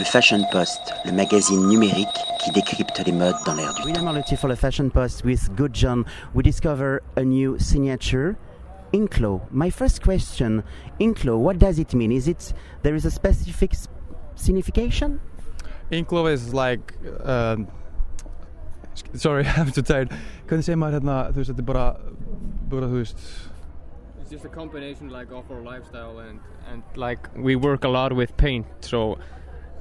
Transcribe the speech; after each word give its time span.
Le 0.00 0.06
Fashion 0.06 0.42
Post, 0.50 0.94
le 1.04 1.12
magazine 1.12 1.68
numérique 1.68 2.08
qui 2.38 2.50
décrypte 2.52 3.02
les 3.04 3.12
modes 3.12 3.36
dans 3.44 3.54
l'air 3.54 3.74
du 3.74 3.82
William 3.82 4.04
temps. 4.04 4.12
Arlotti 4.12 4.34
for 4.34 4.48
the 4.48 4.56
Fashion 4.56 4.88
Post 4.88 5.26
with 5.26 5.54
Good 5.54 5.74
John. 5.74 6.06
We 6.34 6.42
discover 6.42 7.02
a 7.18 7.22
new 7.22 7.58
signature, 7.58 8.38
Inklaw. 8.94 9.42
My 9.50 9.68
first 9.68 10.02
question, 10.02 10.62
Inklaw, 10.98 11.36
what 11.36 11.58
does 11.58 11.78
it 11.78 11.92
mean? 11.92 12.12
Is 12.12 12.28
it 12.28 12.54
there 12.82 12.94
is 12.94 13.04
a 13.04 13.10
specific 13.10 13.72
signification? 14.36 15.20
Inklaw 15.92 16.32
is 16.32 16.54
like 16.54 16.94
um, 17.22 17.68
Sorry, 19.12 19.44
I'm 19.58 19.70
too 19.70 19.82
tired 19.82 20.08
Hvernig 20.46 20.64
segir 20.64 20.80
maður 20.80 20.96
hérna, 21.02 21.18
þú 21.28 21.42
veist, 21.42 21.50
þetta 21.52 21.60
er 21.60 21.68
bara 21.74 21.84
bara, 22.72 22.88
þú 22.88 23.02
veist 23.02 23.20
It's 24.22 24.30
just 24.30 24.46
a 24.46 24.54
combination 24.56 25.10
like 25.10 25.30
of 25.30 25.44
our 25.50 25.60
lifestyle 25.60 26.20
and 26.20 26.40
and 26.72 26.82
like 26.96 27.28
we 27.36 27.54
work 27.54 27.84
a 27.84 27.88
lot 27.88 28.14
with 28.14 28.34
paint, 28.38 28.64
so 28.80 29.18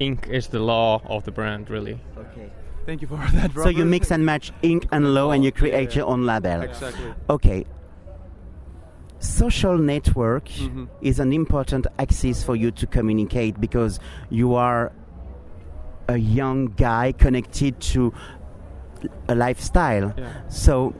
ink 0.00 0.28
is 0.28 0.48
the 0.48 0.58
law 0.58 1.00
of 1.06 1.24
the 1.24 1.30
brand, 1.30 1.70
really. 1.70 1.98
Okay. 2.16 2.50
Thank 2.86 3.00
you 3.02 3.08
for 3.08 3.16
that, 3.32 3.52
So 3.54 3.68
you 3.68 3.84
mix 3.84 4.10
and 4.10 4.24
match 4.26 4.52
ink 4.62 4.86
and 4.92 5.14
low 5.14 5.30
and 5.30 5.42
you 5.44 5.52
create 5.52 5.90
Yeah. 5.90 5.98
your 6.02 6.06
own 6.08 6.26
label. 6.26 6.62
Exactly. 6.62 7.14
Okay. 7.30 7.64
Social 9.18 9.78
network 9.78 10.46
Mhm. 10.48 10.88
is 11.00 11.18
an 11.18 11.32
important 11.32 11.86
axis 11.98 12.42
for 12.44 12.54
you 12.56 12.70
to 12.72 12.86
communicate 12.86 13.58
because 13.60 13.98
you 14.28 14.54
are 14.54 14.92
a 16.08 16.18
young 16.18 16.66
guy 16.76 17.12
connected 17.12 17.80
to 17.80 18.12
a 19.28 19.34
lifestyle. 19.34 20.12
Yeah. 20.18 20.28
So 20.48 20.92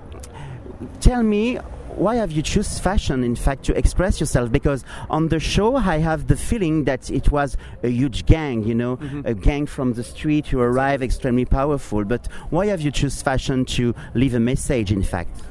tell 1.01 1.23
me 1.23 1.59
why 1.97 2.16
have 2.16 2.33
you 2.33 2.43
choose 2.43 2.79
fashion 2.79 3.23
in 3.23 3.37
fact 3.37 3.65
to 3.65 3.77
express 3.77 4.19
yourself? 4.21 4.51
Because 4.51 4.84
on 5.11 5.29
the 5.29 5.39
show 5.39 5.77
I 5.77 5.98
have 5.98 6.27
the 6.27 6.37
feeling 6.37 6.84
that 6.84 7.11
it 7.11 7.30
was 7.30 7.57
a 7.83 7.89
huge 7.89 8.27
gang 8.27 8.65
you 8.65 8.75
know 8.75 8.97
Mhm. 8.97 9.25
a 9.27 9.34
gang 9.34 9.67
from 9.67 9.93
the 9.95 10.03
street 10.03 10.47
who 10.48 10.61
arrive 10.61 11.03
extremely 11.03 11.45
powerful. 11.45 12.05
But 12.05 12.27
why 12.50 12.67
have 12.67 12.81
you 12.81 12.91
choose 12.91 13.22
fashion 13.22 13.65
to 13.77 13.95
leave 14.15 14.34
a 14.34 14.41
message 14.41 14.91
in 14.92 15.03
fact? 15.03 15.42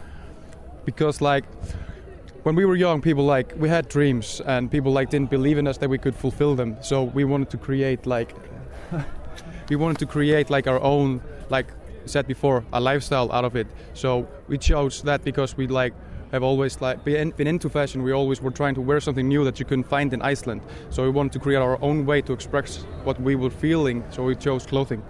Because 0.86 1.22
like 1.22 1.46
when 2.44 2.56
we 2.56 2.66
were 2.66 2.76
young 2.76 3.00
people 3.02 3.24
like 3.26 3.54
we 3.58 3.70
had 3.70 3.88
dreams 3.88 4.42
and 4.46 4.70
people 4.70 4.92
like 4.92 5.10
didn't 5.10 5.30
believe 5.30 5.58
in 5.58 5.68
us 5.68 5.78
that 5.78 5.90
we 5.90 5.98
could 5.98 6.16
fulfill 6.16 6.56
them. 6.56 6.76
So 6.82 7.04
we 7.04 7.24
wanted 7.24 7.50
to 7.52 7.58
create 7.58 8.06
like 8.06 8.36
we 9.70 9.76
wanted 9.78 9.98
to 10.00 10.06
create 10.06 10.50
like 10.50 10.68
our 10.68 10.82
own 10.82 11.22
like 11.50 11.68
said 12.06 12.28
before 12.28 12.64
a 12.74 12.82
lifestyle 12.82 13.32
out 13.32 13.46
of 13.46 13.56
it. 13.56 13.68
So 13.94 14.28
we 14.50 14.58
chose 14.58 15.02
that 15.04 15.24
because 15.24 15.56
we 15.56 15.68
like 15.68 15.94
have 16.34 16.44
always 16.44 16.82
like 16.82 17.04
been, 17.06 17.30
been 17.32 17.48
into 17.48 17.70
fashion 17.70 18.02
we 18.04 18.12
always 18.12 18.42
were 18.42 18.52
trying 18.52 18.74
to 18.76 18.82
wear 18.82 19.00
something 19.00 19.28
new 19.28 19.44
that 19.46 19.60
you 19.60 19.66
couldn't 19.66 19.84
find 19.88 20.12
in 20.14 20.22
iceland. 20.24 20.62
So 20.90 21.04
we 21.04 21.10
wanted 21.10 21.32
to 21.34 21.40
create 21.40 21.60
our 21.60 21.78
own 21.82 22.06
way 22.06 22.22
to 22.24 22.34
express 22.34 22.78
what 23.04 23.22
we 23.22 23.36
were 23.36 23.52
feeling 23.52 24.04
so 24.10 24.24
we 24.24 24.36
chose 24.36 24.66
clothing. 24.66 25.02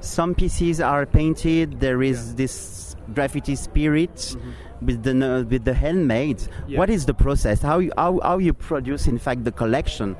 Some 0.00 0.34
pieces 0.34 0.80
are 0.80 1.06
painted. 1.06 1.78
There 1.78 2.02
is 2.02 2.34
this 2.34 2.96
graffiti 3.14 3.54
spirit 3.54 4.36
with 4.80 5.04
the 5.04 5.14
no- 5.14 5.42
with 5.44 5.64
the 5.64 5.74
handmade 5.74 6.38
Mm-hmm. 6.38 6.70
Yeah. 6.70 6.78
what 6.80 6.90
is 6.90 7.06
the 7.06 7.14
process? 7.14 7.62
How 7.62 7.78
you, 7.78 7.92
how, 7.96 8.18
how 8.22 8.38
you 8.38 8.52
produce 8.52 9.06
in 9.06 9.18
fact 9.18 9.44
the 9.44 9.52
collection? 9.52 10.16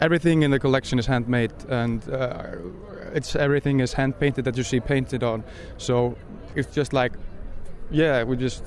Everything 0.00 0.42
in 0.42 0.50
the 0.50 0.58
collection 0.58 0.98
is 0.98 1.06
handmade 1.06 1.52
and 1.68 2.08
uh, 2.08 2.56
it's 3.14 3.36
everything 3.36 3.80
is 3.80 3.92
hand 3.92 4.18
painted 4.18 4.46
that 4.46 4.56
you 4.56 4.62
see 4.64 4.80
painted 4.80 5.22
on. 5.22 5.44
So 5.76 6.16
it's 6.54 6.74
just 6.74 6.92
like 6.94 7.12
yeah 7.92 8.24
we 8.24 8.36
just 8.36 8.64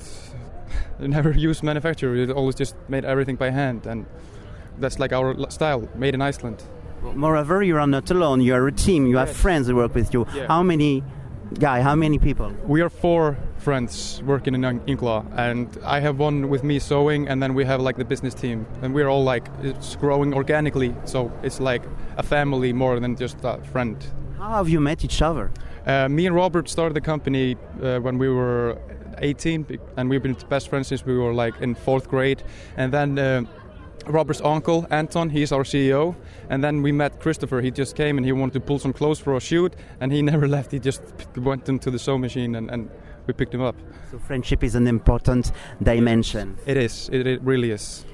never 0.98 1.30
use 1.32 1.62
manufacturer. 1.62 2.12
We 2.12 2.32
always 2.32 2.54
just 2.54 2.74
made 2.88 3.04
everything 3.04 3.36
by 3.36 3.50
hand 3.50 3.86
and 3.86 4.06
that's 4.78 4.98
like 4.98 5.12
our 5.12 5.34
style 5.50 5.88
made 5.94 6.14
in 6.14 6.22
iceland. 6.22 6.62
Moreover 7.14 7.62
you 7.62 7.76
are 7.76 7.86
not 7.86 8.10
alone. 8.10 8.40
You 8.40 8.54
are 8.54 8.66
a 8.66 8.72
team. 8.72 9.06
You 9.06 9.16
have 9.18 9.28
Yes. 9.28 9.36
friends 9.36 9.66
who 9.68 9.76
work 9.76 9.94
with 9.94 10.12
you. 10.14 10.26
Yeah. 10.34 10.46
how 10.48 10.62
many 10.62 11.02
guy 11.60 11.80
how 11.80 11.94
many 11.94 12.18
people? 12.18 12.50
We 12.66 12.80
are 12.82 12.90
four 12.90 13.36
friends 13.58 14.22
working 14.26 14.54
in 14.54 14.64
In- 14.64 14.80
Inklaw 14.80 15.24
and 15.36 15.66
i 15.84 15.98
have 16.00 16.18
one 16.18 16.48
with 16.48 16.62
me 16.62 16.78
sewing 16.78 17.28
and 17.28 17.42
then 17.42 17.54
we 17.54 17.64
have 17.64 17.80
like 17.80 17.96
the 17.96 18.04
business 18.04 18.34
team. 18.34 18.66
And 18.82 18.94
we're 18.94 19.08
all 19.08 19.24
like 19.24 19.46
it's 19.62 19.96
growing 19.96 20.34
organically 20.34 20.94
so 21.04 21.30
it's 21.42 21.60
like 21.60 21.82
a 22.16 22.22
family 22.22 22.72
more 22.72 23.00
than 23.00 23.16
just 23.16 23.36
a 23.44 23.58
friend. 23.72 23.96
How 24.38 24.50
have 24.56 24.68
you 24.68 24.80
met 24.80 25.04
each 25.04 25.22
other 25.22 25.50
Uh, 25.86 26.08
me 26.08 26.26
and 26.26 26.34
Robert 26.34 26.68
started 26.68 26.94
the 26.94 27.00
company 27.00 27.56
uh, 27.82 27.98
when 28.00 28.18
we 28.18 28.28
were 28.28 28.78
18, 29.18 29.78
and 29.96 30.10
we've 30.10 30.22
been 30.22 30.36
best 30.48 30.68
friends 30.68 30.88
since 30.88 31.06
we 31.06 31.16
were 31.16 31.32
like 31.32 31.54
in 31.60 31.74
fourth 31.74 32.08
grade. 32.08 32.42
And 32.76 32.92
then 32.92 33.18
uh, 33.18 33.42
Robert's 34.06 34.40
uncle 34.40 34.86
Anton, 34.90 35.30
he's 35.30 35.52
our 35.52 35.62
CEO. 35.64 36.14
And 36.50 36.62
then 36.62 36.82
we 36.82 36.92
met 36.92 37.20
Christopher. 37.20 37.60
He 37.60 37.70
just 37.70 37.96
came 37.96 38.18
and 38.18 38.26
he 38.26 38.32
wanted 38.32 38.54
to 38.54 38.60
pull 38.60 38.78
some 38.78 38.92
clothes 38.92 39.18
for 39.20 39.36
a 39.36 39.40
shoot, 39.40 39.74
and 40.00 40.12
he 40.12 40.22
never 40.32 40.48
left. 40.48 40.72
He 40.72 40.78
just 40.80 41.02
went 41.36 41.68
into 41.68 41.90
the 41.90 41.98
sewing 41.98 42.20
machine, 42.20 42.56
and, 42.56 42.70
and 42.70 42.90
we 43.26 43.32
picked 43.34 43.54
him 43.54 43.62
up. 43.62 43.76
so 44.10 44.18
friendship 44.18 44.62
is 44.64 44.74
an 44.74 44.86
important 44.86 45.50
dimension 45.82 46.56
It 46.66 46.76
is. 46.76 47.08
It, 47.12 47.26
it 47.26 47.40
really 47.42 47.70
is. 47.72 48.04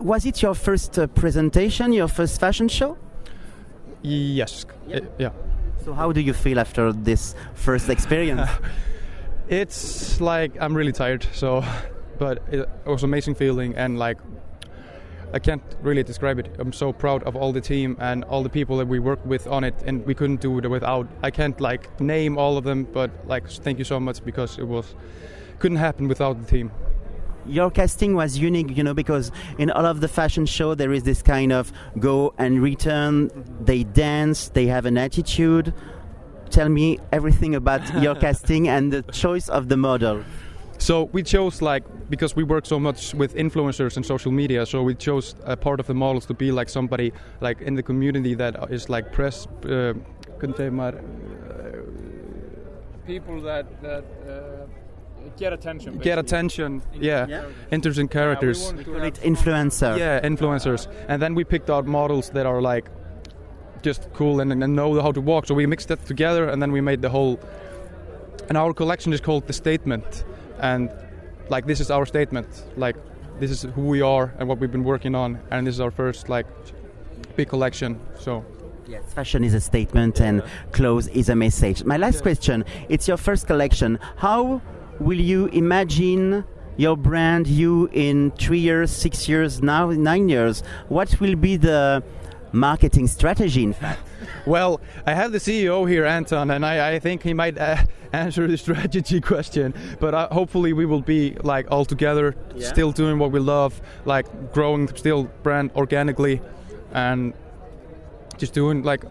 was 0.00 0.24
it 0.26 0.42
your 0.42 0.54
first 0.54 0.98
uh, 0.98 1.06
presentation 1.06 1.92
your 1.92 2.08
first 2.08 2.40
fashion 2.40 2.68
show 2.68 2.96
Yes. 4.02 4.64
I- 4.92 5.02
yeah. 5.18 5.30
So 5.88 5.94
how 5.94 6.12
do 6.12 6.20
you 6.20 6.34
feel 6.34 6.58
after 6.60 6.92
this 6.92 7.34
first 7.54 7.88
experience 7.88 8.50
It's 9.48 10.20
like 10.20 10.52
I'm 10.60 10.74
really 10.76 10.92
tired, 10.92 11.26
so 11.32 11.64
but 12.18 12.42
it 12.50 12.68
was 12.84 13.02
amazing 13.02 13.34
feeling 13.34 13.74
and 13.74 13.98
like 13.98 14.18
I 15.32 15.38
can't 15.38 15.62
really 15.80 16.02
describe 16.02 16.38
it. 16.38 16.54
I'm 16.58 16.74
so 16.74 16.92
proud 16.92 17.22
of 17.22 17.34
all 17.34 17.52
the 17.52 17.62
team 17.62 17.96
and 17.98 18.24
all 18.24 18.42
the 18.42 18.50
people 18.50 18.76
that 18.76 18.88
we 18.88 18.98
worked 18.98 19.24
with 19.24 19.46
on 19.46 19.64
it 19.64 19.74
and 19.86 20.04
we 20.04 20.14
couldn't 20.14 20.42
do 20.42 20.58
it 20.58 20.68
without 20.68 21.06
I 21.22 21.30
can't 21.30 21.58
like 21.62 21.98
name 21.98 22.36
all 22.36 22.58
of 22.58 22.64
them 22.64 22.84
but 22.92 23.10
like 23.26 23.48
thank 23.48 23.78
you 23.78 23.84
so 23.84 23.98
much 23.98 24.22
because 24.22 24.58
it 24.58 24.68
was 24.68 24.94
couldn't 25.58 25.78
happen 25.78 26.08
without 26.08 26.38
the 26.38 26.46
team. 26.46 26.70
Your 27.48 27.70
casting 27.70 28.14
was 28.14 28.38
unique, 28.38 28.76
you 28.76 28.82
know, 28.82 28.94
because 28.94 29.30
in 29.58 29.70
all 29.70 29.86
of 29.86 30.00
the 30.00 30.08
fashion 30.08 30.46
show 30.46 30.74
there 30.74 30.92
is 30.92 31.02
this 31.02 31.22
kind 31.22 31.52
of 31.52 31.72
go 31.98 32.34
and 32.38 32.62
return. 32.62 33.30
They 33.60 33.84
dance, 33.84 34.50
they 34.50 34.66
have 34.66 34.86
an 34.86 34.98
attitude. 34.98 35.74
Tell 36.50 36.68
me 36.68 36.98
everything 37.12 37.54
about 37.54 37.82
your 38.02 38.14
casting 38.14 38.68
and 38.68 38.92
the 38.92 39.02
choice 39.12 39.48
of 39.48 39.68
the 39.68 39.76
model. 39.76 40.24
So 40.78 41.04
we 41.12 41.22
chose 41.24 41.60
like 41.60 41.84
because 42.08 42.36
we 42.36 42.44
work 42.44 42.64
so 42.64 42.78
much 42.78 43.12
with 43.14 43.34
influencers 43.34 43.96
and 43.96 44.06
social 44.06 44.30
media, 44.30 44.64
so 44.64 44.82
we 44.82 44.94
chose 44.94 45.34
a 45.44 45.56
part 45.56 45.80
of 45.80 45.86
the 45.86 45.94
models 45.94 46.24
to 46.26 46.34
be 46.34 46.52
like 46.52 46.68
somebody 46.68 47.12
like 47.40 47.60
in 47.60 47.74
the 47.74 47.82
community 47.82 48.34
that 48.34 48.70
is 48.70 48.88
like 48.88 49.12
press. 49.12 49.46
Uh, 49.64 49.94
couldn't 50.38 50.56
say 50.56 50.70
maar, 50.70 50.94
People 53.06 53.40
that 53.40 53.66
that 53.82 54.04
uh, 54.28 54.66
get 55.36 55.52
attention. 55.52 55.98
get 55.98 56.18
attention. 56.18 56.82
Yeah, 56.94 57.26
Yeah. 57.28 57.44
interesting 57.70 58.08
characters. 58.08 58.72
We 58.72 58.84
influencer. 58.84 59.98
Yeah, 59.98 60.20
influencers. 60.20 60.88
And 61.08 61.20
then 61.22 61.34
we 61.34 61.44
picked 61.44 61.70
out 61.70 61.86
models 61.86 62.30
that 62.30 62.46
are 62.46 62.60
like 62.60 62.90
just 63.82 64.08
cool 64.12 64.40
and, 64.40 64.52
and 64.52 64.74
know 64.74 65.00
how 65.00 65.12
to 65.12 65.20
walk. 65.20 65.46
So 65.46 65.54
we 65.54 65.66
mixed 65.66 65.88
that 65.88 66.04
together 66.06 66.48
and 66.48 66.60
then 66.62 66.72
we 66.72 66.80
made 66.80 67.02
the 67.02 67.10
whole. 67.10 67.38
And 68.48 68.56
our 68.56 68.72
collection 68.72 69.12
is 69.12 69.20
called 69.20 69.46
The 69.46 69.52
Statement. 69.52 70.24
And 70.60 70.90
like 71.48 71.66
this 71.66 71.80
is 71.80 71.90
our 71.90 72.06
statement. 72.06 72.48
Like 72.76 72.96
this 73.38 73.50
is 73.50 73.62
who 73.74 73.82
we 73.82 74.00
are 74.02 74.32
and 74.38 74.48
what 74.48 74.58
we've 74.58 74.72
been 74.72 74.84
working 74.84 75.14
on. 75.14 75.38
And 75.50 75.66
this 75.66 75.74
is 75.74 75.80
our 75.80 75.90
first 75.90 76.28
like 76.28 76.46
big 77.36 77.48
collection. 77.48 78.00
So 78.18 78.44
Yes, 78.88 79.02
fashion 79.12 79.44
is 79.44 79.52
a 79.52 79.60
statement 79.60 80.18
and 80.18 80.42
clothes 80.72 81.08
is 81.08 81.28
a 81.28 81.34
message. 81.36 81.84
My 81.84 81.98
last 81.98 82.22
question, 82.22 82.64
it's 82.88 83.06
your 83.06 83.18
first 83.18 83.46
collection. 83.46 83.98
How 84.16 84.62
will 85.00 85.20
you 85.20 85.46
imagine 85.46 86.44
your 86.76 86.96
brand 86.96 87.46
you 87.46 87.88
in 87.92 88.30
3 88.32 88.58
years, 88.58 88.90
6 88.92 89.28
years, 89.28 89.62
now 89.62 89.90
9 89.90 90.28
years? 90.28 90.62
What 90.88 91.20
will 91.20 91.34
be 91.36 91.56
the 91.56 92.02
marketing 92.52 93.06
strategy 93.08 93.62
in 93.62 93.72
fact? 93.72 94.00
Well, 94.46 94.80
I 95.06 95.12
have 95.14 95.32
the 95.32 95.38
CEO 95.38 95.88
here, 95.88 96.04
Anton, 96.06 96.50
and 96.50 96.64
I, 96.64 96.94
I 96.94 96.98
think 96.98 97.22
he 97.22 97.34
might 97.34 97.58
uh, 97.58 97.76
answer 98.12 98.46
the 98.46 98.56
strategy 98.56 99.20
question. 99.32 99.74
But 100.00 100.14
uh, 100.14 100.28
hopefully, 100.32 100.72
we 100.72 100.86
will 100.86 101.02
be 101.02 101.36
like 101.42 101.70
all 101.70 101.84
together, 101.84 102.34
Yeah. 102.54 102.66
still 102.68 102.90
doing 102.92 103.18
what 103.18 103.30
we 103.30 103.40
love, 103.40 103.80
like 104.06 104.26
growing 104.52 104.88
still 104.96 105.24
brand 105.42 105.70
organically, 105.76 106.40
and 106.92 107.34
just 108.38 108.54
doing 108.54 108.82
like 108.82 109.02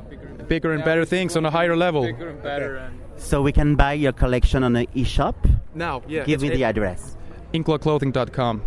bigger 0.48 0.74
and 0.74 0.84
better 0.84 1.06
things 1.06 1.36
on 1.38 1.46
a 1.46 1.52
higher 1.52 1.76
level. 1.76 2.02
Bigger 2.04 2.30
and 2.30 2.42
better 2.42 2.76
and 2.78 3.00
So 3.18 3.42
we 3.44 3.52
can 3.52 3.76
buy 3.76 3.94
your 3.94 4.14
collection 4.14 4.64
on 4.64 4.76
an 4.76 4.88
e-shop. 4.96 5.36
Now, 5.78 6.02
yeah, 6.08 6.26
Give 6.26 6.42
me 6.42 6.50
the 6.50 6.64
address. 6.64 7.16
inklawclothing.com. 7.54 8.62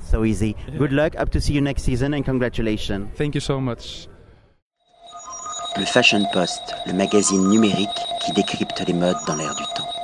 So 0.00 0.24
easy. 0.24 0.56
Good 0.78 0.92
luck. 0.92 1.14
Up 1.18 1.30
to 1.32 1.40
see 1.40 1.52
you 1.52 1.60
next 1.60 1.82
season 1.82 2.14
and 2.14 2.24
congratulations. 2.24 3.08
Thank 3.16 3.34
you 3.34 3.40
so 3.40 3.60
much. 3.60 4.08
Le 5.76 5.84
Fashion 5.84 6.24
Post, 6.32 6.62
le 6.86 6.94
magazine 6.94 7.48
numérique 7.50 7.88
qui 8.24 8.32
décrypte 8.32 8.82
les 8.86 8.94
modes 8.94 9.16
dans 9.26 9.36
l'air 9.36 9.54
du 9.54 9.64
temps. 9.74 9.95